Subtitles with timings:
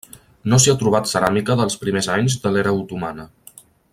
[0.53, 3.31] No s'hi ha trobat ceràmica dels primers anys de l'era otomana.